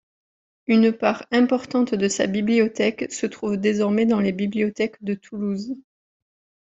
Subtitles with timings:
[0.65, 5.75] Une part importante de sa bibliothèque se trouve désormais dans les bibliothèques de Toulouse.